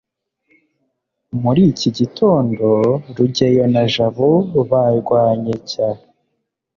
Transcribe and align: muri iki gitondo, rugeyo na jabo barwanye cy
muri 1.41 1.61
iki 1.71 1.89
gitondo, 1.97 2.65
rugeyo 3.15 3.63
na 3.73 3.83
jabo 3.93 4.29
barwanye 4.69 5.53
cy 5.69 5.77